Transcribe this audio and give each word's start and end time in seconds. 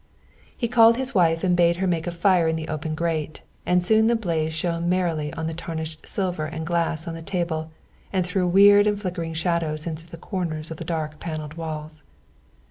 He 0.57 0.67
called 0.67 0.97
his 0.97 1.13
wife 1.13 1.43
and 1.43 1.55
bade 1.55 1.75
her 1.75 1.85
make 1.85 2.07
a 2.07 2.11
fire 2.11 2.47
in 2.47 2.55
the 2.55 2.69
open 2.69 2.95
grate, 2.95 3.43
and 3.67 3.83
soon 3.85 4.07
the 4.07 4.15
blaze 4.15 4.51
shone 4.51 4.89
merrily 4.89 5.31
on 5.33 5.45
the 5.45 5.53
tarnished 5.53 6.07
silver 6.07 6.45
and 6.45 6.65
glass 6.65 7.07
on 7.07 7.13
the 7.13 7.21
table 7.21 7.69
and 8.11 8.25
threw 8.25 8.47
weird 8.47 8.87
and 8.87 8.99
flickering 8.99 9.35
shadows 9.35 9.85
into 9.85 10.07
the 10.07 10.17
corners 10.17 10.71
of 10.71 10.77
the 10.77 10.85
dark 10.85 11.19
panelled 11.19 11.53
walls. 11.53 12.03